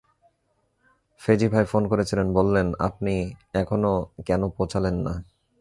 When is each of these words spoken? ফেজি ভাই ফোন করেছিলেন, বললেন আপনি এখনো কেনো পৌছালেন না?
ফেজি 1.21 1.47
ভাই 1.53 1.65
ফোন 1.71 1.83
করেছিলেন, 1.91 2.27
বললেন 2.33 2.67
আপনি 2.79 3.13
এখনো 3.53 3.91
কেনো 4.27 4.47
পৌছালেন 4.57 4.95
না? 5.05 5.13